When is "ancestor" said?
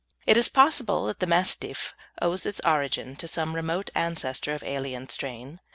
3.93-4.51